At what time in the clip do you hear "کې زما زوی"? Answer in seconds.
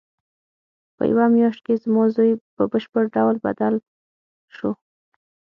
1.65-2.31